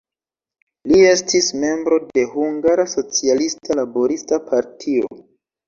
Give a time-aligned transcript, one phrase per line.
[0.91, 5.15] Li estis membro de Hungara Socialista Laborista Partio.